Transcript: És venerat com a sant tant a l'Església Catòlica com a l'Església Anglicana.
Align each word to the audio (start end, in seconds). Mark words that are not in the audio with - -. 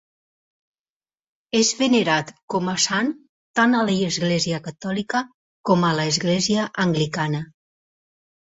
És 1.59 1.69
venerat 1.81 2.31
com 2.53 2.71
a 2.73 2.73
sant 2.85 3.11
tant 3.61 3.81
a 3.81 3.83
l'Església 3.91 4.61
Catòlica 4.69 5.23
com 5.71 5.87
a 5.91 5.93
l'Església 6.01 6.69
Anglicana. 6.87 7.45